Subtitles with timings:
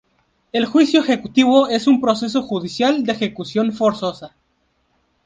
[0.51, 4.35] El juicio ejecutivo es un proceso judicial de ejecución forzosa.